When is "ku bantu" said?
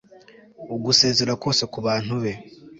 1.71-2.13